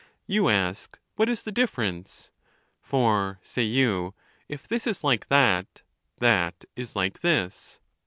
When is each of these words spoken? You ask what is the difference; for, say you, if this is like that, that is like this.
You 0.25 0.49
ask 0.49 0.97
what 1.15 1.29
is 1.29 1.43
the 1.43 1.51
difference; 1.51 2.31
for, 2.81 3.39
say 3.43 3.61
you, 3.61 4.15
if 4.49 4.67
this 4.67 4.87
is 4.87 5.03
like 5.03 5.27
that, 5.27 5.83
that 6.17 6.65
is 6.75 6.95
like 6.95 7.19
this. 7.19 7.79